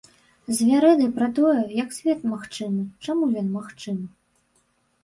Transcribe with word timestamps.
З 0.59 0.69
вярэдай 0.69 1.09
пра 1.17 1.27
тое, 1.39 1.61
як 1.83 1.93
свет 1.99 2.27
магчымы, 2.33 2.89
чаму 3.07 3.31
ён 3.45 3.57
магчымы. 3.61 4.05